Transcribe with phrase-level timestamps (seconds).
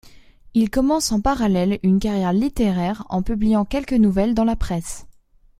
[0.55, 5.05] Il commence en parallèle une carrière littéraire en publiant quelques nouvelles dans la presse.